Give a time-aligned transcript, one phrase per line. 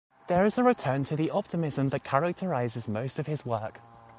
[0.25, 3.79] There is a return to the optimism that characterises most of his work.